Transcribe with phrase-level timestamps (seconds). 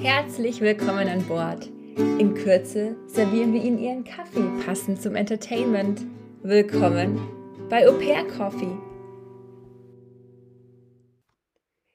[0.00, 1.66] Herzlich willkommen an Bord.
[1.96, 6.02] In Kürze servieren wir Ihnen Ihren Kaffee passend zum Entertainment.
[6.42, 7.18] Willkommen
[7.70, 8.76] bei Au Pair Coffee.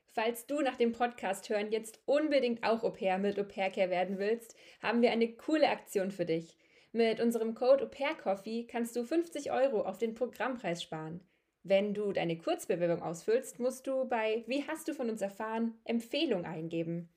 [0.07, 3.90] Falls du nach dem Podcast hören jetzt unbedingt auch Au pair mit Au Pair Care
[3.90, 6.58] werden willst, haben wir eine coole Aktion für dich.
[6.92, 11.21] Mit unserem Code Au Pair Coffee kannst du 50 Euro auf den Programmpreis sparen.
[11.63, 16.45] Wenn du deine Kurzbewerbung ausfüllst, musst du bei Wie hast du von uns erfahren Empfehlung
[16.45, 17.09] eingeben.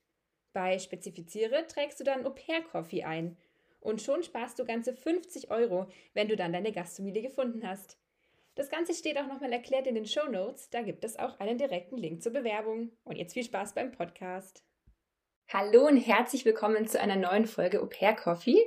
[0.53, 3.37] Bei Spezifiziere trägst du dann Au Pair Coffee ein.
[3.81, 7.99] Und schon sparst du ganze 50 Euro, wenn du dann deine Gastfamilie gefunden hast.
[8.55, 10.69] Das Ganze steht auch nochmal erklärt in den Show Notes.
[10.69, 12.93] Da gibt es auch einen direkten Link zur Bewerbung.
[13.05, 14.63] Und jetzt viel Spaß beim Podcast.
[15.49, 18.59] Hallo und herzlich willkommen zu einer neuen Folge Au Pair Coffee.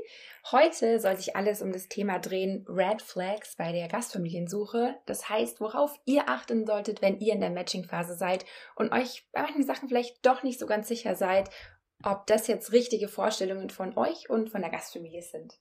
[0.51, 4.95] Heute soll sich alles um das Thema drehen Red Flags bei der Gastfamiliensuche.
[5.07, 9.41] Das heißt, worauf ihr achten solltet, wenn ihr in der Matching-Phase seid und euch bei
[9.41, 11.49] manchen Sachen vielleicht doch nicht so ganz sicher seid,
[12.05, 15.59] ob das jetzt richtige Vorstellungen von euch und von der Gastfamilie sind.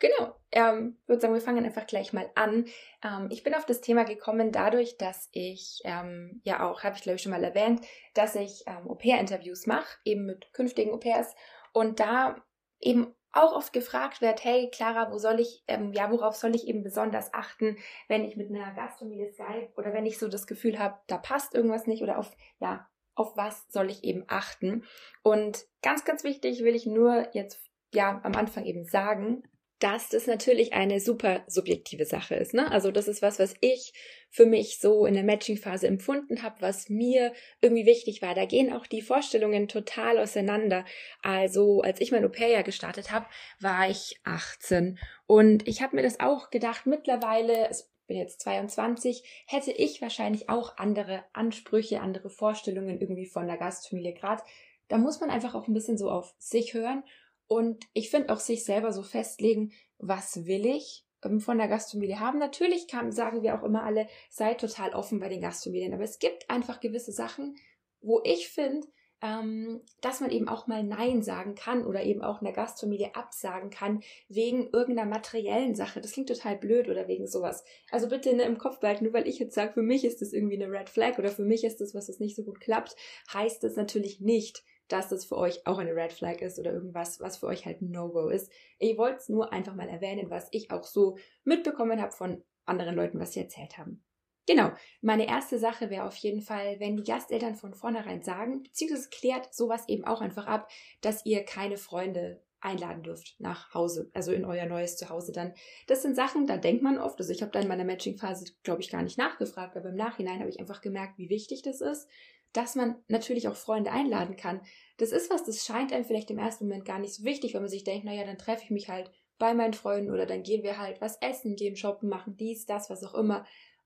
[0.00, 2.66] Genau, ähm, würde sagen, wir fangen einfach gleich mal an.
[3.02, 7.02] Ähm, ich bin auf das Thema gekommen dadurch, dass ich ähm, ja auch, habe ich
[7.02, 7.80] glaube ich schon mal erwähnt,
[8.12, 11.34] dass ich ähm, Au-pair-Interviews mache, eben mit künftigen Au-pairs
[11.72, 12.36] und da
[12.80, 16.66] eben auch oft gefragt wird, hey Clara, wo soll ich, ähm, ja, worauf soll ich
[16.66, 20.78] eben besonders achten, wenn ich mit einer Gastfamilie Skype oder wenn ich so das Gefühl
[20.78, 24.84] habe, da passt irgendwas nicht oder auf, ja, auf was soll ich eben achten?
[25.22, 27.60] Und ganz, ganz wichtig will ich nur jetzt
[27.92, 29.42] ja am Anfang eben sagen,
[29.80, 32.54] dass das natürlich eine super subjektive Sache ist.
[32.54, 32.70] Ne?
[32.70, 33.92] Also das ist was, was ich
[34.30, 38.34] für mich so in der Matching-Phase empfunden habe, was mir irgendwie wichtig war.
[38.34, 40.84] Da gehen auch die Vorstellungen total auseinander.
[41.22, 43.26] Also als ich mein Au-pair gestartet habe,
[43.60, 47.68] war ich 18 und ich habe mir das auch gedacht, mittlerweile,
[48.06, 54.12] bin jetzt 22, hätte ich wahrscheinlich auch andere Ansprüche, andere Vorstellungen irgendwie von der Gastfamilie.
[54.12, 54.42] Gerade
[54.88, 57.02] da muss man einfach auch ein bisschen so auf sich hören
[57.46, 62.20] und ich finde auch sich selber so festlegen, was will ich ähm, von der Gastfamilie
[62.20, 62.38] haben.
[62.38, 66.18] Natürlich kann, sagen wir auch immer alle, seid total offen bei den Gastfamilien, aber es
[66.18, 67.56] gibt einfach gewisse Sachen,
[68.00, 68.86] wo ich finde,
[69.20, 74.02] dass man eben auch mal Nein sagen kann oder eben auch einer Gastfamilie absagen kann
[74.28, 76.02] wegen irgendeiner materiellen Sache.
[76.02, 77.64] Das klingt total blöd oder wegen sowas.
[77.90, 80.34] Also bitte ne, im Kopf behalten, nur weil ich jetzt sage, für mich ist das
[80.34, 82.96] irgendwie eine Red Flag oder für mich ist das, was das nicht so gut klappt,
[83.32, 87.20] heißt das natürlich nicht, dass das für euch auch eine Red Flag ist oder irgendwas,
[87.20, 88.50] was für euch halt ein No-Go ist.
[88.78, 92.94] Ich wollte es nur einfach mal erwähnen, was ich auch so mitbekommen habe von anderen
[92.94, 94.02] Leuten, was sie erzählt haben.
[94.46, 99.08] Genau, meine erste Sache wäre auf jeden Fall, wenn die Gasteltern von vornherein sagen, beziehungsweise
[99.08, 104.32] klärt sowas eben auch einfach ab, dass ihr keine Freunde einladen dürft nach Hause, also
[104.32, 105.52] in euer neues Zuhause dann.
[105.86, 108.80] Das sind Sachen, da denkt man oft, also ich habe da in meiner Matching-Phase, glaube
[108.80, 112.08] ich, gar nicht nachgefragt, aber im Nachhinein habe ich einfach gemerkt, wie wichtig das ist,
[112.52, 114.62] dass man natürlich auch Freunde einladen kann.
[114.96, 117.62] Das ist was, das scheint einem vielleicht im ersten Moment gar nicht so wichtig, wenn
[117.62, 120.62] man sich denkt, naja, dann treffe ich mich halt bei meinen Freunden oder dann gehen
[120.62, 123.44] wir halt was essen, gehen shoppen, machen dies, das, was auch immer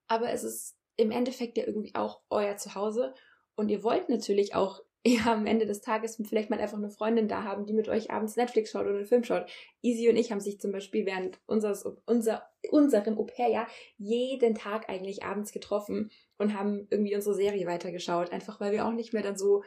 [0.08, 3.14] aber es ist im Endeffekt ja irgendwie auch euer Zuhause
[3.54, 7.28] und ihr wollt natürlich auch ja, am Ende des Tages vielleicht mal einfach eine Freundin
[7.28, 9.46] da haben, die mit euch abends Netflix schaut oder einen Film schaut.
[9.80, 15.22] Easy und ich haben sich zum Beispiel während unseres, unser, unserem Au-pair-Jahr jeden Tag eigentlich
[15.22, 19.38] abends getroffen und haben irgendwie unsere Serie weitergeschaut, einfach weil wir auch nicht mehr dann
[19.38, 19.62] so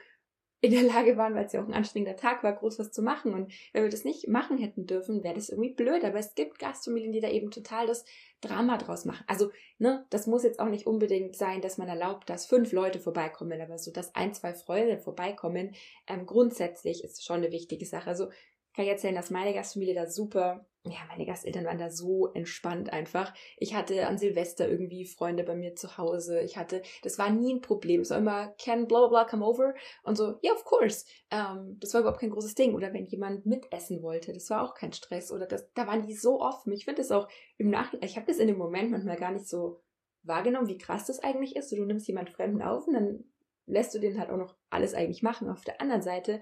[0.63, 3.01] in der Lage waren, weil es ja auch ein anstrengender Tag war, groß was zu
[3.01, 3.33] machen.
[3.33, 6.03] Und wenn wir das nicht machen hätten dürfen, wäre das irgendwie blöd.
[6.03, 8.05] Aber es gibt Gastfamilien, die da eben total das
[8.41, 9.23] Drama draus machen.
[9.27, 12.99] Also, ne, das muss jetzt auch nicht unbedingt sein, dass man erlaubt, dass fünf Leute
[12.99, 15.75] vorbeikommen, aber so, dass ein, zwei Freunde vorbeikommen,
[16.07, 18.09] ähm, grundsätzlich ist schon eine wichtige Sache.
[18.09, 18.29] Also,
[18.75, 22.91] kann ich erzählen, dass meine Gastfamilie da super ja, meine Gasteltern waren da so entspannt
[22.91, 23.35] einfach.
[23.57, 26.41] Ich hatte an Silvester irgendwie Freunde bei mir zu Hause.
[26.41, 28.01] Ich hatte, das war nie ein Problem.
[28.01, 29.75] Es war immer, can blah blah blah come over?
[30.01, 31.05] Und so, ja, yeah, of course.
[31.29, 32.73] Ähm, das war überhaupt kein großes Ding.
[32.73, 35.31] Oder wenn jemand mitessen wollte, das war auch kein Stress.
[35.31, 36.73] Oder das, da waren die so offen.
[36.73, 37.27] Ich finde das auch
[37.57, 39.83] im Nachhinein, ich habe das in dem Moment manchmal gar nicht so
[40.23, 41.69] wahrgenommen, wie krass das eigentlich ist.
[41.69, 43.23] So, du nimmst jemand Fremden auf und dann
[43.67, 45.47] lässt du den halt auch noch alles eigentlich machen.
[45.47, 46.41] Auf der anderen Seite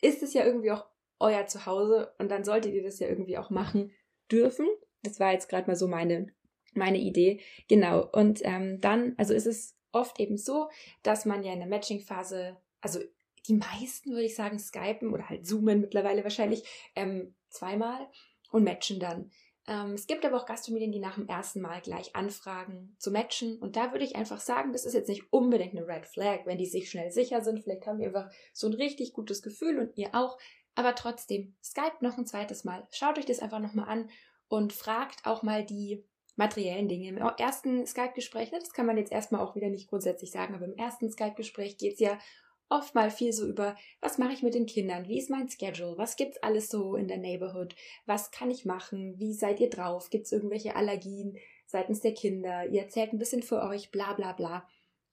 [0.00, 0.86] ist es ja irgendwie auch
[1.20, 3.92] euer Zuhause und dann solltet ihr das ja irgendwie auch machen
[4.30, 4.66] dürfen.
[5.02, 6.28] Das war jetzt gerade mal so meine,
[6.74, 7.40] meine Idee.
[7.68, 8.08] Genau.
[8.12, 10.68] Und ähm, dann, also ist es oft eben so,
[11.02, 13.00] dass man ja in der Matching-Phase, also
[13.46, 16.64] die meisten würde ich sagen, skypen oder halt zoomen mittlerweile wahrscheinlich
[16.94, 18.08] ähm, zweimal
[18.50, 19.30] und matchen dann.
[19.66, 23.58] Ähm, es gibt aber auch Gastfamilien, die nach dem ersten Mal gleich anfragen zu matchen.
[23.58, 26.58] Und da würde ich einfach sagen, das ist jetzt nicht unbedingt eine Red Flag, wenn
[26.58, 27.60] die sich schnell sicher sind.
[27.60, 30.38] Vielleicht haben die einfach so ein richtig gutes Gefühl und ihr auch.
[30.74, 32.86] Aber trotzdem, Skype noch ein zweites Mal.
[32.92, 34.08] Schaut euch das einfach nochmal an
[34.48, 36.04] und fragt auch mal die
[36.36, 37.08] materiellen Dinge.
[37.08, 40.64] Im ersten Skype-Gespräch, ne, das kann man jetzt erstmal auch wieder nicht grundsätzlich sagen, aber
[40.64, 42.18] im ersten Skype-Gespräch geht es ja
[42.70, 45.98] oft mal viel so über, was mache ich mit den Kindern, wie ist mein Schedule,
[45.98, 47.74] was gibt's alles so in der Neighborhood,
[48.06, 52.82] was kann ich machen, wie seid ihr drauf, gibt's irgendwelche Allergien seitens der Kinder, ihr
[52.82, 54.66] erzählt ein bisschen für euch, bla bla bla.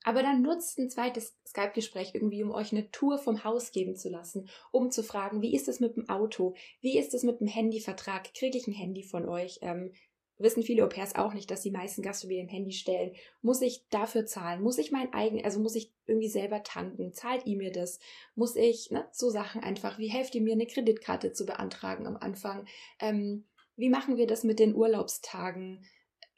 [0.04, 4.08] Aber dann nutzt ein zweites Skype-Gespräch irgendwie, um euch eine Tour vom Haus geben zu
[4.08, 7.48] lassen, um zu fragen, wie ist es mit dem Auto, wie ist es mit dem
[7.48, 9.92] Handyvertrag, kriege ich ein Handy von euch, ähm,
[10.38, 13.12] wissen viele Au pairs auch nicht, dass die meisten Gastfamilien Handy stellen.
[13.42, 14.62] Muss ich dafür zahlen?
[14.62, 17.12] Muss ich mein eigen, also muss ich irgendwie selber tanken?
[17.12, 17.98] Zahlt ihr mir das?
[18.34, 22.16] Muss ich, ne, so Sachen einfach, wie helft ihr mir, eine Kreditkarte zu beantragen am
[22.16, 22.66] Anfang?
[23.00, 23.46] Ähm,
[23.76, 25.84] wie machen wir das mit den Urlaubstagen?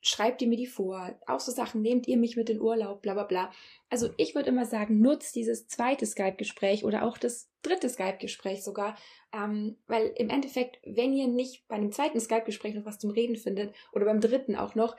[0.01, 3.15] Schreibt ihr mir die vor, auch so Sachen, nehmt ihr mich mit in Urlaub, bla
[3.15, 3.53] bla bla.
[3.91, 8.97] Also ich würde immer sagen, nutzt dieses zweite Skype-Gespräch oder auch das dritte Skype-Gespräch sogar,
[9.35, 13.37] ähm, weil im Endeffekt, wenn ihr nicht bei einem zweiten Skype-Gespräch noch was zum Reden
[13.37, 14.97] findet oder beim dritten auch noch,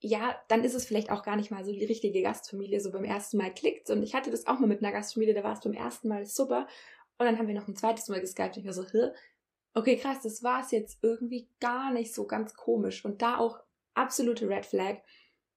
[0.00, 3.04] ja, dann ist es vielleicht auch gar nicht mal so die richtige Gastfamilie, so beim
[3.04, 3.90] ersten Mal klickt.
[3.90, 6.24] Und ich hatte das auch mal mit einer Gastfamilie, da war es beim ersten Mal
[6.24, 6.68] super.
[7.18, 9.10] Und dann haben wir noch ein zweites Mal geskypt und ich war so, Hä?
[9.74, 13.04] okay, krass, das war es jetzt irgendwie gar nicht so ganz komisch.
[13.04, 13.58] Und da auch
[13.98, 14.98] absolute Red Flag,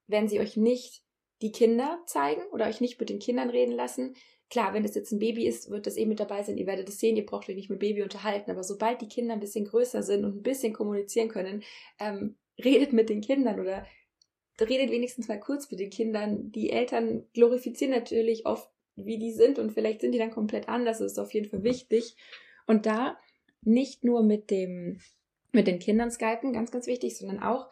[0.07, 1.03] wenn sie euch nicht
[1.41, 4.15] die Kinder zeigen oder euch nicht mit den Kindern reden lassen.
[4.49, 6.57] Klar, wenn das jetzt ein Baby ist, wird das eh mit dabei sein.
[6.57, 8.51] Ihr werdet es sehen, ihr braucht euch nicht mit Baby unterhalten.
[8.51, 11.63] Aber sobald die Kinder ein bisschen größer sind und ein bisschen kommunizieren können,
[11.99, 13.85] ähm, redet mit den Kindern oder
[14.59, 16.51] redet wenigstens mal kurz mit den Kindern.
[16.51, 20.99] Die Eltern glorifizieren natürlich oft, wie die sind und vielleicht sind die dann komplett anders.
[20.99, 22.15] Das ist auf jeden Fall wichtig.
[22.67, 23.17] Und da
[23.63, 24.99] nicht nur mit dem,
[25.53, 27.69] mit den Kindern skypen, ganz, ganz wichtig, sondern auch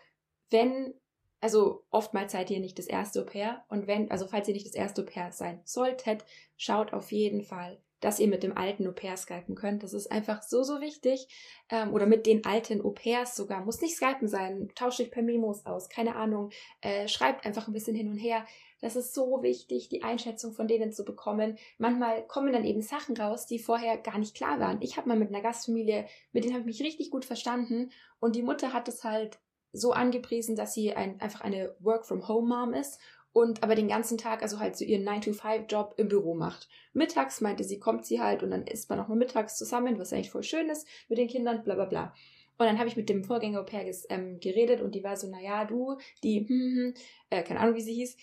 [0.49, 0.93] wenn,
[1.41, 4.67] also oftmals seid ihr nicht das erste Au pair und wenn, also falls ihr nicht
[4.67, 6.25] das erste Au pair sein solltet,
[6.57, 9.83] schaut auf jeden Fall, dass ihr mit dem alten Au pair skypen könnt.
[9.83, 11.27] Das ist einfach so, so wichtig.
[11.69, 13.63] Ähm, oder mit den alten Au pairs sogar.
[13.65, 14.69] Muss nicht skypen sein.
[14.75, 15.89] Tauscht euch per Memos aus.
[15.89, 16.49] Keine Ahnung.
[16.81, 18.45] Äh, schreibt einfach ein bisschen hin und her.
[18.81, 21.57] Das ist so wichtig, die Einschätzung von denen zu bekommen.
[21.77, 24.81] Manchmal kommen dann eben Sachen raus, die vorher gar nicht klar waren.
[24.81, 27.91] Ich habe mal mit einer Gastfamilie, mit denen habe ich mich richtig gut verstanden
[28.21, 29.39] und die Mutter hat es halt
[29.71, 32.99] so angepriesen, dass sie ein, einfach eine Work-from-Home-Mom ist
[33.31, 36.67] und aber den ganzen Tag, also halt so ihren 9-to-5-Job im Büro macht.
[36.93, 40.11] Mittags meinte sie, kommt sie halt und dann isst man auch mal mittags zusammen, was
[40.11, 42.13] eigentlich voll schön ist mit den Kindern, bla bla bla.
[42.57, 43.65] Und dann habe ich mit dem Vorgänger Au
[44.09, 46.93] ähm, geredet und die war so, naja, du, die, hm, hm,
[47.29, 48.17] äh, keine Ahnung, wie sie hieß,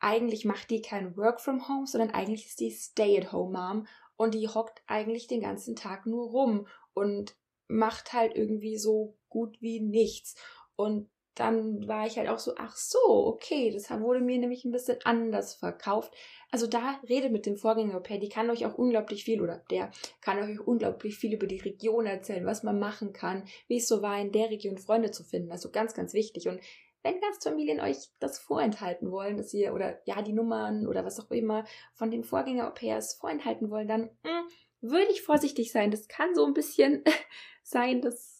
[0.00, 3.86] eigentlich macht die kein Work from Home, sondern eigentlich ist die Stay-at-Home-Mom
[4.16, 7.36] und die hockt eigentlich den ganzen Tag nur rum und
[7.68, 10.34] macht halt irgendwie so gut wie nichts.
[10.80, 14.72] Und dann war ich halt auch so, ach so, okay, das wurde mir nämlich ein
[14.72, 16.12] bisschen anders verkauft.
[16.50, 19.90] Also da redet mit dem Vorgänger Pair, die kann euch auch unglaublich viel oder der
[20.20, 24.02] kann euch unglaublich viel über die Region erzählen, was man machen kann, wie es so
[24.02, 25.52] war, in der Region Freunde zu finden.
[25.52, 26.48] Also ganz, ganz wichtig.
[26.48, 26.60] Und
[27.02, 31.30] wenn Gastfamilien euch das vorenthalten wollen, dass ihr oder ja die Nummern oder was auch
[31.30, 35.90] immer von den Vorgänger Au pairs vorenthalten wollen, dann mh, hm, würde ich vorsichtig sein.
[35.90, 37.04] Das kann so ein bisschen
[37.62, 38.39] sein, dass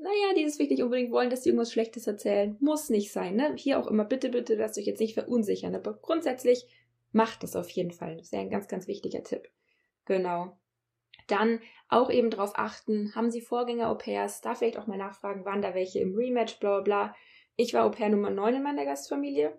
[0.00, 2.56] naja, die es wirklich unbedingt wollen, dass sie irgendwas Schlechtes erzählen.
[2.60, 3.54] Muss nicht sein, ne?
[3.56, 5.74] Hier auch immer, bitte, bitte, lasst euch jetzt nicht verunsichern.
[5.74, 6.66] Aber grundsätzlich
[7.12, 8.16] macht es auf jeden Fall.
[8.16, 9.48] Das ist ja ein ganz, ganz wichtiger Tipp.
[10.04, 10.58] Genau.
[11.28, 14.42] Dann auch eben darauf achten, haben Sie Vorgänger-Au-pairs?
[14.42, 17.16] Da vielleicht auch mal nachfragen, waren da welche im Rematch, bla bla bla.
[17.56, 19.58] Ich war Au-pair Nummer 9 in meiner Gastfamilie.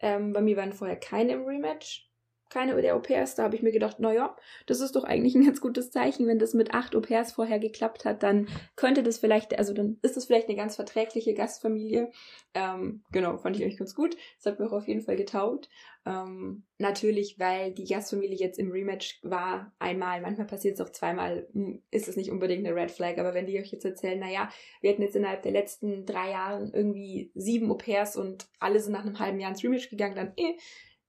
[0.00, 2.11] Ähm, bei mir waren vorher keine im Rematch
[2.52, 3.34] keine der Au-pairs.
[3.34, 6.26] Da habe ich mir gedacht, naja, das ist doch eigentlich ein ganz gutes Zeichen.
[6.26, 10.16] Wenn das mit acht Au-pairs vorher geklappt hat, dann könnte das vielleicht, also dann ist
[10.16, 12.10] das vielleicht eine ganz verträgliche Gastfamilie.
[12.54, 14.16] Ähm, genau, fand ich eigentlich ganz gut.
[14.36, 15.68] Das hat mir auch auf jeden Fall getaugt.
[16.04, 21.46] Ähm, natürlich, weil die Gastfamilie jetzt im Rematch war, einmal, manchmal passiert es auch zweimal,
[21.52, 24.48] hm, ist es nicht unbedingt eine Red Flag, aber wenn die euch jetzt erzählen, naja,
[24.80, 29.06] wir hatten jetzt innerhalb der letzten drei Jahre irgendwie sieben Au-pairs und alle sind nach
[29.06, 30.56] einem halben Jahr ins Rematch gegangen, dann eh,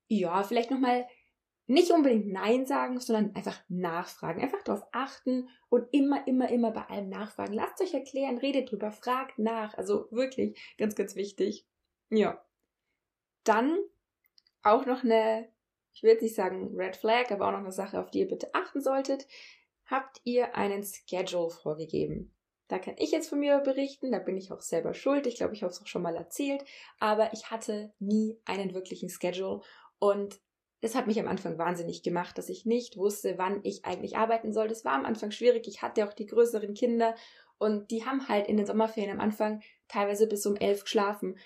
[0.07, 1.07] ja, vielleicht nochmal
[1.73, 4.41] nicht unbedingt Nein sagen, sondern einfach nachfragen.
[4.41, 7.53] Einfach darauf achten und immer, immer, immer bei allem nachfragen.
[7.53, 9.73] Lasst euch erklären, redet drüber, fragt nach.
[9.77, 11.65] Also wirklich ganz, ganz wichtig.
[12.09, 12.43] Ja.
[13.43, 13.77] Dann
[14.61, 15.49] auch noch eine,
[15.93, 18.53] ich jetzt nicht sagen Red Flag, aber auch noch eine Sache, auf die ihr bitte
[18.53, 19.27] achten solltet.
[19.85, 22.33] Habt ihr einen Schedule vorgegeben?
[22.69, 25.27] Da kann ich jetzt von mir berichten, da bin ich auch selber schuld.
[25.27, 26.63] Ich glaube, ich habe es auch schon mal erzählt,
[26.99, 29.61] aber ich hatte nie einen wirklichen Schedule
[29.99, 30.39] und
[30.83, 34.51] das hat mich am Anfang wahnsinnig gemacht, dass ich nicht wusste, wann ich eigentlich arbeiten
[34.51, 34.67] soll.
[34.67, 35.65] Das war am Anfang schwierig.
[35.65, 37.15] Ich hatte auch die größeren Kinder
[37.57, 41.37] und die haben halt in den Sommerferien am Anfang teilweise bis um elf geschlafen.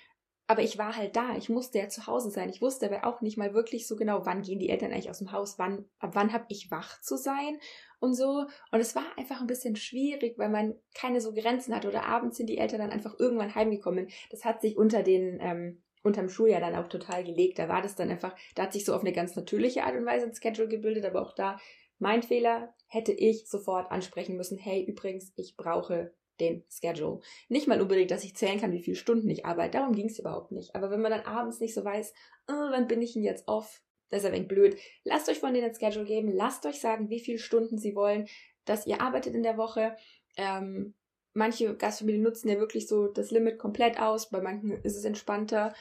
[0.47, 1.35] Aber ich war halt da.
[1.35, 2.49] Ich musste ja zu Hause sein.
[2.49, 5.19] Ich wusste aber auch nicht mal wirklich so genau, wann gehen die Eltern eigentlich aus
[5.19, 7.59] dem Haus, wann, ab wann habe ich wach zu sein
[7.99, 8.47] und so.
[8.71, 11.87] Und es war einfach ein bisschen schwierig, weil man keine so Grenzen hatte.
[11.87, 14.07] Oder abends sind die Eltern dann einfach irgendwann heimgekommen.
[14.31, 17.59] Das hat sich unter den ähm, unterm Schuljahr dann auch total gelegt.
[17.59, 20.05] Da war das dann einfach, da hat sich so auf eine ganz natürliche Art und
[20.05, 21.57] Weise ein Schedule gebildet, aber auch da
[21.99, 24.57] mein Fehler hätte ich sofort ansprechen müssen.
[24.57, 27.19] Hey, übrigens, ich brauche den Schedule.
[27.49, 29.79] Nicht mal unbedingt, dass ich zählen kann, wie viele Stunden ich arbeite.
[29.79, 30.75] Darum ging es überhaupt nicht.
[30.75, 32.13] Aber wenn man dann abends nicht so weiß,
[32.47, 33.81] oh, wann bin ich denn jetzt off?
[34.09, 34.77] Das ist ein wenig blöd.
[35.03, 36.31] Lasst euch von denen ein Schedule geben.
[36.31, 38.27] Lasst euch sagen, wie viele Stunden sie wollen,
[38.65, 39.97] dass ihr arbeitet in der Woche.
[40.37, 40.93] Ähm,
[41.33, 44.29] manche Gastfamilien nutzen ja wirklich so das Limit komplett aus.
[44.29, 45.73] Bei manchen ist es entspannter.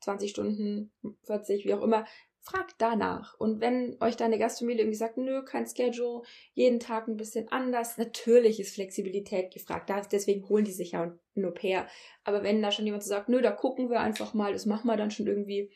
[0.00, 0.92] 20 Stunden,
[1.24, 2.06] 40, wie auch immer.
[2.42, 3.38] Fragt danach.
[3.38, 6.22] Und wenn euch deine Gastfamilie irgendwie sagt, nö, kein Schedule,
[6.54, 9.90] jeden Tag ein bisschen anders, natürlich ist Flexibilität gefragt.
[10.10, 11.86] Deswegen holen die sich ja ein Au-pair.
[12.24, 14.86] Aber wenn da schon jemand so sagt, nö, da gucken wir einfach mal, das machen
[14.86, 15.70] wir dann schon irgendwie,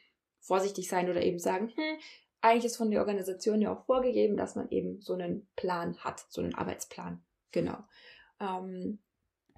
[0.44, 1.98] vorsichtig sein oder eben sagen, hm,
[2.40, 6.26] eigentlich ist von der Organisation ja auch vorgegeben, dass man eben so einen Plan hat,
[6.28, 7.24] so einen Arbeitsplan.
[7.50, 7.78] Genau.
[8.38, 8.98] Ähm,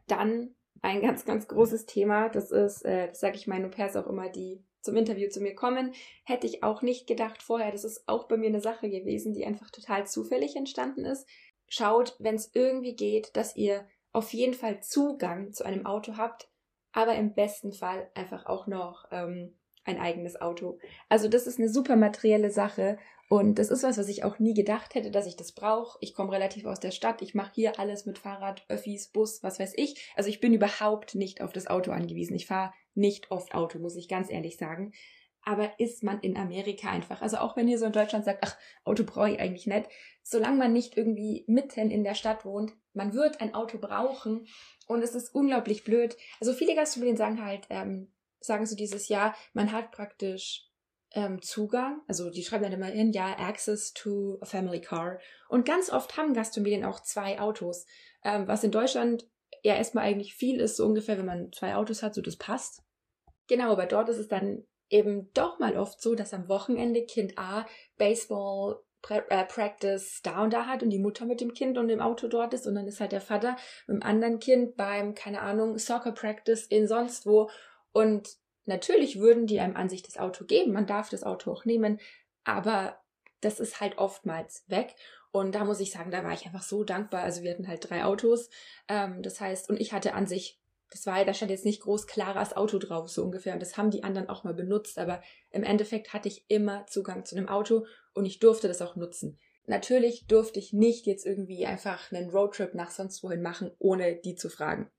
[0.06, 4.06] dann ein ganz, ganz großes Thema, das ist, äh, das sage ich meinen Au-pairs auch
[4.06, 5.92] immer, die zum Interview zu mir kommen.
[6.24, 7.72] Hätte ich auch nicht gedacht vorher.
[7.72, 11.28] Das ist auch bei mir eine Sache gewesen, die einfach total zufällig entstanden ist.
[11.68, 16.48] Schaut, wenn es irgendwie geht, dass ihr auf jeden Fall Zugang zu einem Auto habt,
[16.92, 20.78] aber im besten Fall einfach auch noch ähm, ein eigenes Auto.
[21.08, 24.54] Also das ist eine super materielle Sache und das ist was, was ich auch nie
[24.54, 25.98] gedacht hätte, dass ich das brauche.
[26.00, 29.58] Ich komme relativ aus der Stadt, ich mache hier alles mit Fahrrad, Öffis, Bus, was
[29.58, 30.12] weiß ich.
[30.14, 32.36] Also ich bin überhaupt nicht auf das Auto angewiesen.
[32.36, 34.92] Ich fahre nicht oft Auto, muss ich ganz ehrlich sagen.
[35.42, 37.20] Aber ist man in Amerika einfach.
[37.22, 39.88] Also auch wenn ihr so in Deutschland sagt, ach, Auto brauche ich eigentlich nicht.
[40.22, 44.46] Solange man nicht irgendwie mitten in der Stadt wohnt, man wird ein Auto brauchen.
[44.86, 46.16] Und es ist unglaublich blöd.
[46.40, 48.12] Also viele Gastronomen sagen halt, ähm,
[48.46, 50.66] sagen so dieses Jahr, man hat praktisch
[51.12, 55.18] ähm, Zugang, also die schreiben dann immer hin, ja, Access to a Family Car.
[55.48, 57.86] Und ganz oft haben Gastfamilien auch zwei Autos,
[58.24, 59.28] ähm, was in Deutschland
[59.62, 62.82] ja erstmal eigentlich viel ist, so ungefähr, wenn man zwei Autos hat, so das passt.
[63.48, 67.38] Genau, aber dort ist es dann eben doch mal oft so, dass am Wochenende Kind
[67.38, 71.88] A Baseball äh, Practice da und da hat und die Mutter mit dem Kind und
[71.88, 75.14] dem Auto dort ist und dann ist halt der Vater mit dem anderen Kind beim,
[75.14, 77.48] keine Ahnung, Soccer Practice in sonst wo
[77.96, 78.28] und
[78.66, 81.98] natürlich würden die einem an sich das Auto geben, man darf das Auto auch nehmen,
[82.44, 82.98] aber
[83.40, 84.94] das ist halt oftmals weg
[85.30, 87.22] und da muss ich sagen, da war ich einfach so dankbar.
[87.22, 88.50] Also wir hatten halt drei Autos.
[88.88, 90.60] Ähm, das heißt, und ich hatte an sich
[90.90, 93.54] das war, da stand jetzt nicht groß klares Auto drauf, so ungefähr.
[93.54, 94.98] Und das haben die anderen auch mal benutzt.
[94.98, 98.94] Aber im Endeffekt hatte ich immer Zugang zu einem Auto und ich durfte das auch
[98.94, 99.38] nutzen.
[99.66, 104.36] Natürlich durfte ich nicht jetzt irgendwie einfach einen Roadtrip nach sonst wohin machen, ohne die
[104.36, 104.90] zu fragen.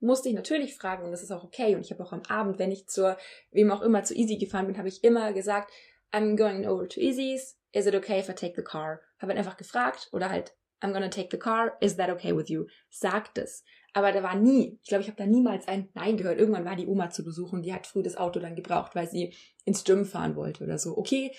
[0.00, 1.74] Musste ich natürlich fragen und das ist auch okay.
[1.74, 3.16] Und ich habe auch am Abend, wenn ich zur,
[3.50, 5.70] wem auch immer, zu Easy gefahren bin, habe ich immer gesagt,
[6.12, 7.58] I'm going over to Easy's.
[7.72, 9.00] Is it okay if I take the car?
[9.18, 11.76] Habe einfach gefragt oder halt, I'm gonna take the car.
[11.80, 12.66] Is that okay with you?
[12.88, 13.62] Sagt es.
[13.92, 16.38] Aber da war nie, ich glaube, ich habe da niemals ein Nein gehört.
[16.38, 19.34] Irgendwann war die Oma zu besuchen, die hat früh das Auto dann gebraucht, weil sie
[19.64, 20.96] ins Gym fahren wollte oder so.
[20.96, 21.32] Okay,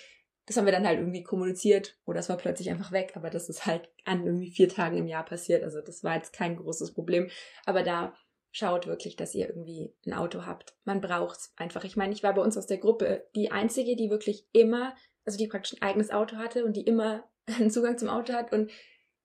[0.46, 3.48] das haben wir dann halt irgendwie kommuniziert oder es war plötzlich einfach weg, aber das
[3.48, 5.62] ist halt an irgendwie vier Tagen im Jahr passiert.
[5.62, 7.30] Also das war jetzt kein großes Problem.
[7.64, 8.14] Aber da
[8.52, 10.76] schaut wirklich, dass ihr irgendwie ein Auto habt.
[10.84, 11.84] Man braucht's einfach.
[11.84, 14.94] Ich meine, ich war bei uns aus der Gruppe die einzige, die wirklich immer,
[15.24, 17.24] also die praktisch ein eigenes Auto hatte und die immer
[17.58, 18.70] einen Zugang zum Auto hat und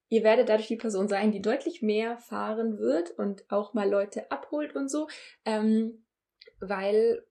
[0.10, 4.32] Ihr werdet dadurch die Person sein, die deutlich mehr fahren wird und auch mal Leute
[4.32, 5.10] abholt und so,
[5.44, 6.06] ähm,
[6.60, 7.26] weil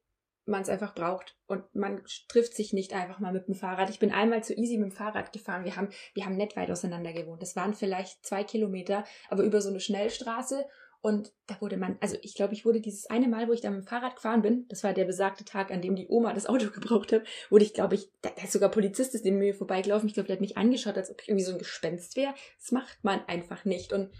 [0.45, 3.91] man es einfach braucht und man trifft sich nicht einfach mal mit dem Fahrrad.
[3.91, 5.65] Ich bin einmal zu easy mit dem Fahrrad gefahren.
[5.65, 7.43] Wir haben, wir haben nicht weit auseinander gewohnt.
[7.43, 10.67] Das waren vielleicht zwei Kilometer, aber über so eine Schnellstraße
[11.07, 13.71] und da wurde man, also ich glaube, ich wurde dieses eine Mal, wo ich da
[13.71, 16.49] mit dem Fahrrad gefahren bin, das war der besagte Tag, an dem die Oma das
[16.49, 19.55] Auto gebraucht hat, wurde ich, glaube ich, da, da ist sogar Polizist ist neben mir
[19.55, 20.09] vorbeigelaufen.
[20.09, 22.35] Ich glaube, der hat mich angeschaut, als ob ich irgendwie so ein Gespenst wäre.
[22.59, 23.93] Das macht man einfach nicht.
[23.93, 24.11] Und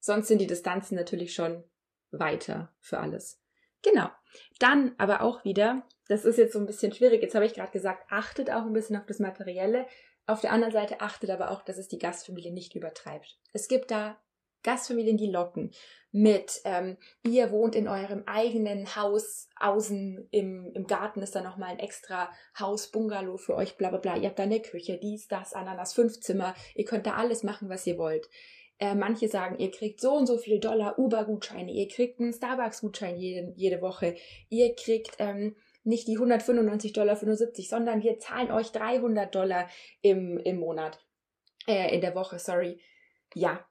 [0.00, 1.62] sonst sind die Distanzen natürlich schon
[2.10, 3.40] weiter für alles.
[3.84, 4.08] Genau.
[4.58, 7.70] Dann aber auch wieder, das ist jetzt so ein bisschen schwierig, jetzt habe ich gerade
[7.70, 9.86] gesagt, achtet auch ein bisschen auf das Materielle.
[10.26, 13.38] Auf der anderen Seite achtet aber auch, dass es die Gastfamilie nicht übertreibt.
[13.52, 14.18] Es gibt da
[14.64, 15.70] Gastfamilien, die locken
[16.16, 21.70] mit, ähm, ihr wohnt in eurem eigenen Haus, außen im, im Garten ist da nochmal
[21.70, 24.16] ein extra Haus, Bungalow für euch, bla bla bla.
[24.16, 26.54] Ihr habt da eine Küche, dies, das, Ananas, fünf Zimmer.
[26.76, 28.28] Ihr könnt da alles machen, was ihr wollt.
[28.78, 33.16] Äh, manche sagen, ihr kriegt so und so viel Dollar Uber-Gutscheine, ihr kriegt einen Starbucks-Gutschein
[33.16, 34.14] jede, jede Woche,
[34.48, 39.68] ihr kriegt ähm, nicht die 195 Dollar 75, sondern wir zahlen euch 300 Dollar
[40.00, 40.98] im, im Monat,
[41.66, 42.80] äh, in der Woche, sorry.
[43.34, 43.64] Ja,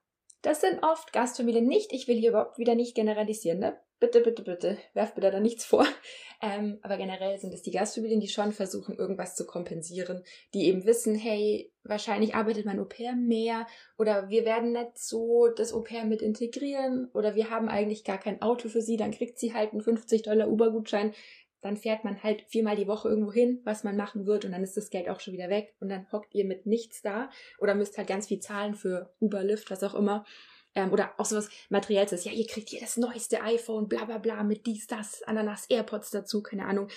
[0.44, 1.92] das sind oft Gastfamilien nicht.
[1.92, 3.78] Ich will hier überhaupt wieder nicht generalisieren, ne?
[4.00, 5.86] Bitte, bitte, bitte, werft mir da nichts vor.
[6.42, 10.22] Ähm, aber generell sind es die Gastfamilien, die schon versuchen, irgendwas zu kompensieren,
[10.52, 15.72] die eben wissen, hey, wahrscheinlich arbeitet mein Au-pair mehr oder wir werden nicht so das
[15.72, 19.54] Au-pair mit integrieren oder wir haben eigentlich gar kein Auto für sie, dann kriegt sie
[19.54, 21.14] halt einen 50 Dollar Uber-Gutschein
[21.64, 24.62] dann fährt man halt viermal die Woche irgendwo hin, was man machen wird und dann
[24.62, 27.74] ist das Geld auch schon wieder weg und dann hockt ihr mit nichts da oder
[27.74, 30.26] müsst halt ganz viel zahlen für Uber, Lyft, was auch immer.
[30.74, 32.24] Ähm, oder auch sowas Materielles.
[32.24, 36.10] Ja, ihr kriegt hier das neueste iPhone, bla bla bla, mit dies, das, Ananas, AirPods
[36.10, 36.88] dazu, keine Ahnung.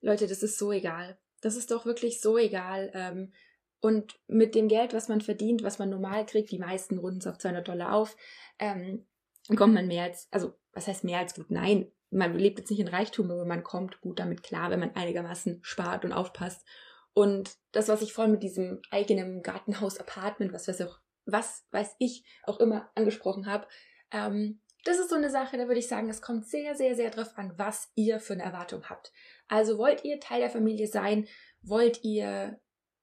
[0.00, 1.18] Leute, das ist so egal.
[1.40, 2.90] Das ist doch wirklich so egal.
[2.94, 3.32] Ähm,
[3.80, 7.28] und mit dem Geld, was man verdient, was man normal kriegt, die meisten runden es
[7.28, 8.16] auf 200 Dollar auf,
[8.58, 9.06] ähm,
[9.54, 11.50] kommt man mehr als, also was heißt mehr als gut?
[11.50, 14.94] Nein, man lebt jetzt nicht in Reichtum, aber man kommt gut damit klar, wenn man
[14.94, 16.66] einigermaßen spart und aufpasst.
[17.12, 21.96] Und das, was ich vorhin mit diesem eigenen Gartenhaus, Apartment, was weiß auch, was weiß
[21.98, 23.66] ich auch immer angesprochen habe,
[24.12, 27.10] ähm, das ist so eine Sache, da würde ich sagen, es kommt sehr, sehr, sehr
[27.10, 29.12] drauf an, was ihr für eine Erwartung habt.
[29.48, 31.26] Also wollt ihr Teil der Familie sein?
[31.62, 32.60] Wollt ihr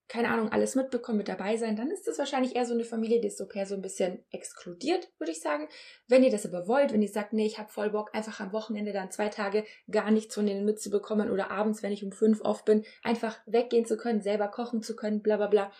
[0.08, 3.22] keine Ahnung, alles mitbekommen, mit dabei sein, dann ist das wahrscheinlich eher so eine Familie,
[3.22, 5.68] die ist so per so ein bisschen exkludiert, würde ich sagen.
[6.08, 8.52] Wenn ihr das aber wollt, wenn ihr sagt, nee, ich habe voll Bock, einfach am
[8.52, 12.42] Wochenende dann zwei Tage gar nichts von denen mitzubekommen oder abends, wenn ich um fünf
[12.42, 15.72] off bin, einfach weggehen zu können, selber kochen zu können, bla bla bla.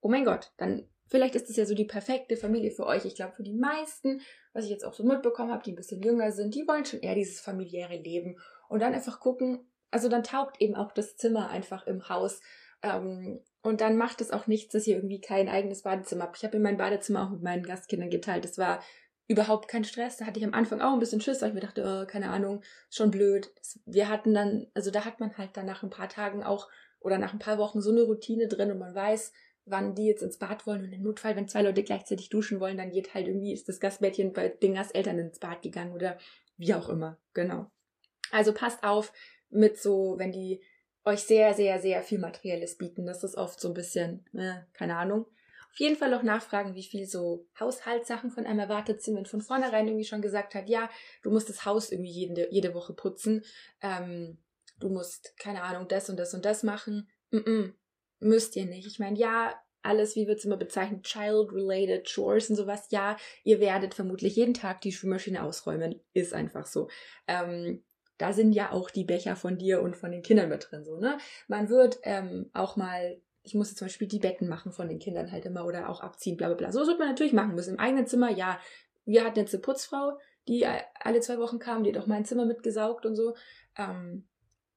[0.00, 3.04] Oh mein Gott, dann vielleicht ist das ja so die perfekte Familie für euch.
[3.04, 4.20] Ich glaube, für die meisten,
[4.52, 7.00] was ich jetzt auch so mitbekommen habe, die ein bisschen jünger sind, die wollen schon
[7.00, 11.48] eher dieses familiäre Leben und dann einfach gucken, also dann taugt eben auch das Zimmer
[11.48, 12.40] einfach im Haus.
[12.82, 16.38] Ähm, und dann macht es auch nichts, dass ihr irgendwie kein eigenes Badezimmer habt.
[16.38, 18.44] Ich habe in mein Badezimmer auch mit meinen Gastkindern geteilt.
[18.44, 18.82] Das war
[19.28, 20.16] überhaupt kein Stress.
[20.16, 22.30] Da hatte ich am Anfang auch ein bisschen Schiss, weil ich mir dachte, oh, keine
[22.30, 23.52] Ahnung, schon blöd.
[23.84, 26.68] wir hatten dann, also da hat man halt dann nach ein paar Tagen auch
[27.00, 29.32] oder nach ein paar Wochen so eine Routine drin und man weiß,
[29.66, 30.82] wann die jetzt ins Bad wollen.
[30.82, 33.80] Und im Notfall, wenn zwei Leute gleichzeitig duschen wollen, dann geht halt irgendwie, ist das
[33.80, 36.16] Gastbettchen bei den Gasteltern ins Bad gegangen oder
[36.56, 37.18] wie auch immer.
[37.34, 37.70] Genau.
[38.30, 39.12] Also passt auf
[39.50, 40.62] mit so, wenn die
[41.04, 43.06] euch sehr, sehr, sehr viel Materielles bieten.
[43.06, 45.26] Das ist oft so ein bisschen, äh, keine Ahnung.
[45.70, 49.16] Auf jeden Fall auch nachfragen, wie viel so Haushaltssachen von einem erwartet sind.
[49.16, 50.90] Wenn von vornherein irgendwie schon gesagt hat, ja,
[51.22, 53.44] du musst das Haus irgendwie jede, jede Woche putzen,
[53.80, 54.38] ähm,
[54.80, 57.08] du musst, keine Ahnung, das und das und das machen.
[57.30, 57.72] Mm -mm,
[58.20, 58.86] müsst ihr nicht.
[58.86, 62.88] Ich meine, ja, alles, wie wird es immer bezeichnet, child-related chores und sowas.
[62.90, 66.00] Ja, ihr werdet vermutlich jeden Tag die Spülmaschine ausräumen.
[66.12, 66.88] Ist einfach so.
[67.26, 67.84] Ähm,
[68.18, 70.98] da sind ja auch die Becher von dir und von den Kindern mit drin, so,
[70.98, 71.18] ne?
[71.46, 75.32] Man wird ähm, auch mal, ich muss zum Beispiel die Betten machen von den Kindern
[75.32, 76.72] halt immer oder auch abziehen, bla bla bla.
[76.72, 77.74] So wird man natürlich machen müssen.
[77.74, 78.60] Im eigenen Zimmer, ja,
[79.04, 82.44] wir hatten jetzt eine Putzfrau, die alle zwei Wochen kam, die hat auch mein Zimmer
[82.44, 83.34] mitgesaugt und so.
[83.76, 84.26] Ähm,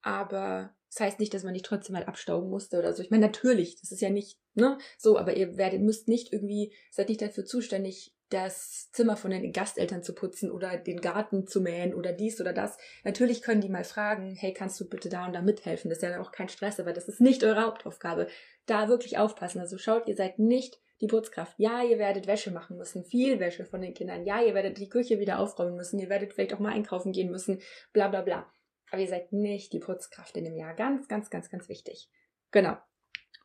[0.01, 3.01] aber das heißt nicht, dass man nicht trotzdem mal abstauben musste oder so.
[3.01, 6.73] Ich meine, natürlich, das ist ja nicht, ne, so, aber ihr werdet, müsst nicht irgendwie,
[6.91, 11.62] seid nicht dafür zuständig, das Zimmer von den Gasteltern zu putzen oder den Garten zu
[11.62, 12.78] mähen oder dies oder das.
[13.04, 15.89] Natürlich können die mal fragen, hey, kannst du bitte da und da mithelfen?
[15.89, 18.28] Das ist ja auch kein Stress, aber das ist nicht eure Hauptaufgabe.
[18.65, 19.60] Da wirklich aufpassen.
[19.60, 21.56] Also schaut, ihr seid nicht die Putzkraft.
[21.58, 24.26] Ja, ihr werdet Wäsche machen müssen, viel Wäsche von den Kindern.
[24.26, 26.00] Ja, ihr werdet die Küche wieder aufräumen müssen.
[26.00, 28.50] Ihr werdet vielleicht auch mal einkaufen gehen müssen, bla bla bla.
[28.91, 30.74] Aber ihr seid nicht die Putzkraft in dem Jahr.
[30.74, 32.10] Ganz, ganz, ganz, ganz wichtig.
[32.52, 32.78] Genau.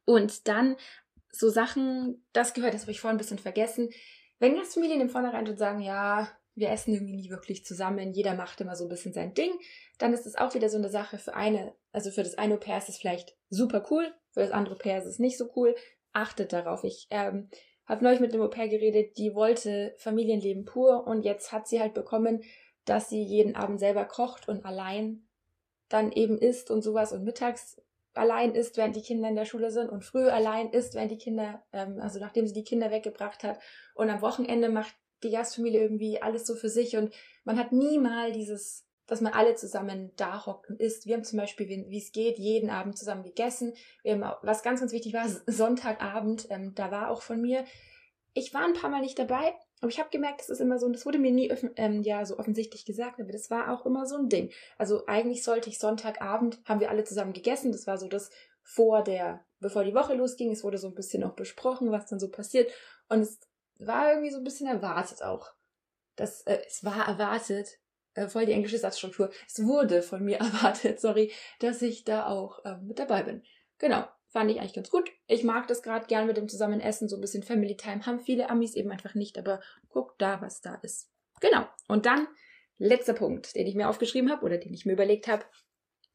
[0.04, 0.76] Und dann
[1.30, 3.90] so Sachen, das gehört, das habe ich vorhin ein bisschen vergessen
[4.38, 8.60] wenn Gastfamilien im Vornherein schon sagen, ja, wir essen irgendwie nie wirklich zusammen, jeder macht
[8.60, 9.52] immer so ein bisschen sein Ding,
[9.98, 12.78] dann ist es auch wieder so eine Sache für eine, also für das eine Au-pair
[12.78, 15.74] ist es vielleicht super cool, für das andere Pair ist es nicht so cool.
[16.12, 16.82] Achtet darauf.
[16.82, 17.50] Ich ähm,
[17.86, 21.92] habe neulich mit einem Au-pair geredet, die wollte Familienleben pur und jetzt hat sie halt
[21.92, 22.42] bekommen,
[22.86, 25.28] dass sie jeden Abend selber kocht und allein
[25.88, 27.80] dann eben isst und sowas und mittags
[28.16, 31.18] allein ist, während die Kinder in der Schule sind und früh allein ist, während die
[31.18, 33.58] Kinder, ähm, also nachdem sie die Kinder weggebracht hat.
[33.94, 37.98] Und am Wochenende macht die Gastfamilie irgendwie alles so für sich und man hat nie
[37.98, 41.06] mal dieses, dass man alle zusammen da hockt und isst.
[41.06, 43.74] Wir haben zum Beispiel, wie es geht, jeden Abend zusammen gegessen.
[44.02, 47.64] Wir haben, was ganz, ganz wichtig war, Sonntagabend, ähm, da war auch von mir.
[48.34, 49.54] Ich war ein paar Mal nicht dabei,
[49.86, 52.24] aber ich habe gemerkt, das ist immer so, und das wurde mir nie ähm, ja
[52.24, 54.50] so offensichtlich gesagt, aber das war auch immer so ein Ding.
[54.78, 57.70] Also eigentlich sollte ich Sonntagabend, haben wir alle zusammen gegessen.
[57.70, 58.30] Das war so das
[58.64, 60.50] vor der, bevor die Woche losging.
[60.50, 62.68] Es wurde so ein bisschen auch besprochen, was dann so passiert.
[63.08, 63.38] Und es
[63.78, 65.52] war irgendwie so ein bisschen erwartet auch.
[66.16, 67.78] Das, äh, es war erwartet,
[68.14, 69.30] äh, voll die englische Satzstruktur.
[69.46, 73.44] Es wurde von mir erwartet, sorry, dass ich da auch äh, mit dabei bin.
[73.78, 74.04] Genau.
[74.36, 75.10] Fand ich eigentlich ganz gut.
[75.28, 78.04] Ich mag das gerade gern mit dem Zusammenessen, so ein bisschen Family Time.
[78.04, 81.10] Haben viele Amis eben einfach nicht, aber guck da, was da ist.
[81.40, 81.66] Genau.
[81.88, 82.28] Und dann
[82.76, 85.46] letzter Punkt, den ich mir aufgeschrieben habe oder den ich mir überlegt habe.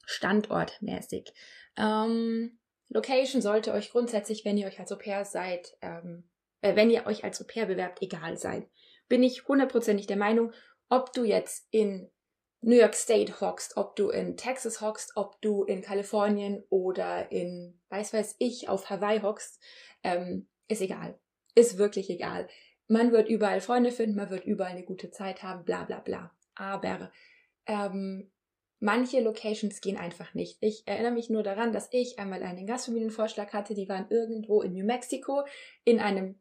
[0.05, 1.33] Standortmäßig.
[1.77, 6.29] Ähm, Location sollte euch grundsätzlich, wenn ihr euch als Au-pair seid, ähm,
[6.61, 8.69] äh, wenn ihr euch als Au-pair bewerbt, egal sein.
[9.09, 10.53] Bin ich hundertprozentig der Meinung,
[10.89, 12.11] ob du jetzt in
[12.61, 17.79] New York State hockst, ob du in Texas hockst, ob du in Kalifornien oder in,
[17.89, 19.59] weiß weiß ich, auf Hawaii hockst,
[20.03, 21.19] ähm, ist egal.
[21.55, 22.47] Ist wirklich egal.
[22.87, 26.31] Man wird überall Freunde finden, man wird überall eine gute Zeit haben, bla bla bla.
[26.55, 27.11] Aber
[27.65, 28.31] ähm,
[28.79, 30.57] manche Locations gehen einfach nicht.
[30.61, 34.73] Ich erinnere mich nur daran, dass ich einmal einen Gastfamilienvorschlag hatte, die waren irgendwo in
[34.73, 35.43] New Mexico
[35.83, 36.39] in einem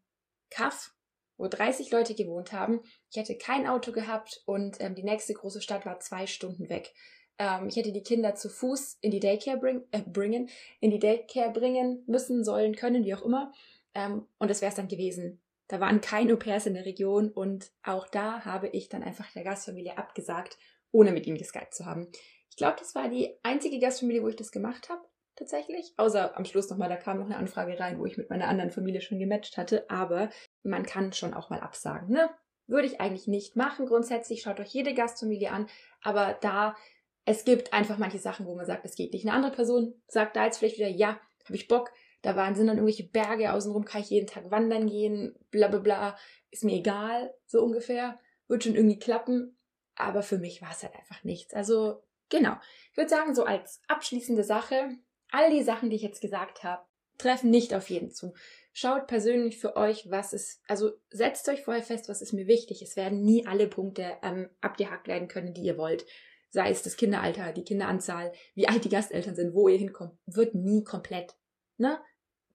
[0.50, 0.94] Kaff,
[1.40, 2.80] wo 30 Leute gewohnt haben.
[3.10, 6.92] Ich hätte kein Auto gehabt und ähm, die nächste große Stadt war zwei Stunden weg.
[7.38, 10.50] Ähm, ich hätte die Kinder zu Fuß in die Daycare bring, äh, bringen,
[10.80, 13.52] in die Daycare bringen müssen, sollen, können, wie auch immer.
[13.94, 15.40] Ähm, und das wäre es dann gewesen.
[15.66, 19.44] Da waren keine Au-pairs in der Region und auch da habe ich dann einfach der
[19.44, 20.58] Gastfamilie abgesagt,
[20.92, 22.08] ohne mit ihm geskypt zu haben.
[22.50, 25.00] Ich glaube, das war die einzige Gastfamilie, wo ich das gemacht habe,
[25.40, 25.94] tatsächlich.
[25.96, 28.70] Außer am Schluss nochmal, da kam noch eine Anfrage rein, wo ich mit meiner anderen
[28.70, 29.88] Familie schon gematcht hatte.
[29.90, 30.30] Aber
[30.62, 32.30] man kann schon auch mal absagen, ne?
[32.66, 33.86] Würde ich eigentlich nicht machen.
[33.86, 35.66] Grundsätzlich schaut euch jede Gastfamilie an.
[36.02, 36.76] Aber da,
[37.24, 39.26] es gibt einfach manche Sachen, wo man sagt, es geht nicht.
[39.26, 41.90] Eine andere Person sagt da jetzt vielleicht wieder, ja, habe ich Bock.
[42.22, 45.80] Da waren, sind dann irgendwelche Berge außenrum, kann ich jeden Tag wandern gehen, bla bla
[45.80, 46.16] bla.
[46.50, 48.20] Ist mir egal, so ungefähr.
[48.46, 49.56] Wird schon irgendwie klappen.
[49.96, 51.54] Aber für mich war es halt einfach nichts.
[51.54, 52.56] Also, genau.
[52.92, 54.90] Ich würde sagen, so als abschließende Sache,
[55.32, 56.82] all die Sachen, die ich jetzt gesagt habe,
[57.18, 58.34] treffen nicht auf jeden zu.
[58.72, 62.82] Schaut persönlich für euch, was ist, also setzt euch vorher fest, was ist mir wichtig.
[62.82, 66.06] Es werden nie alle Punkte ähm, abgehakt werden können, die ihr wollt.
[66.50, 70.54] Sei es das Kinderalter, die Kinderanzahl, wie alt die Gasteltern sind, wo ihr hinkommt, wird
[70.54, 71.36] nie komplett,
[71.76, 72.00] ne?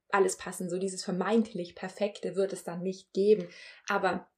[0.09, 0.69] Alles passen.
[0.69, 3.49] So dieses vermeintlich Perfekte wird es dann nicht geben.
[3.88, 4.29] Aber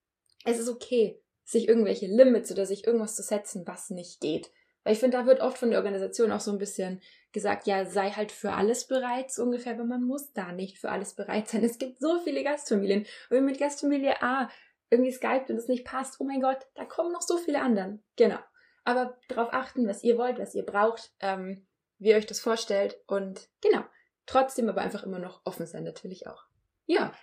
[0.45, 4.51] es ist okay, sich irgendwelche Limits oder sich irgendwas zu setzen, was nicht geht.
[4.87, 7.01] Weil ich finde, da wird oft von der Organisation auch so ein bisschen
[7.33, 10.89] gesagt, ja, sei halt für alles bereit, so ungefähr, aber man muss da nicht für
[10.89, 11.61] alles bereit sein.
[11.65, 13.01] Es gibt so viele Gastfamilien.
[13.01, 14.49] Und wenn mit Gastfamilie A
[14.89, 18.01] irgendwie Skype und es nicht passt, oh mein Gott, da kommen noch so viele anderen.
[18.15, 18.39] Genau.
[18.85, 22.97] Aber darauf achten, was ihr wollt, was ihr braucht, ähm, wie ihr euch das vorstellt
[23.07, 23.83] und genau.
[24.25, 26.45] Trotzdem aber einfach immer noch offen sein, natürlich auch.
[26.85, 27.13] Ja,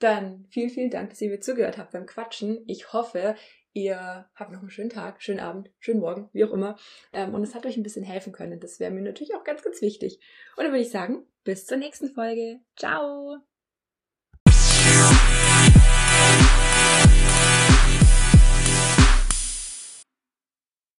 [0.00, 2.64] dann vielen, vielen Dank, dass ihr mir zugehört habt beim Quatschen.
[2.66, 3.36] Ich hoffe,
[3.72, 6.76] ihr habt noch einen schönen Tag, schönen Abend, schönen Morgen, wie auch immer.
[7.12, 8.60] Ähm, und es hat euch ein bisschen helfen können.
[8.60, 10.20] Das wäre mir natürlich auch ganz, ganz wichtig.
[10.56, 12.60] Und dann würde ich sagen, bis zur nächsten Folge.
[12.76, 13.51] Ciao!